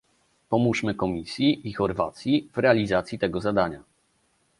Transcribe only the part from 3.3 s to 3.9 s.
zadania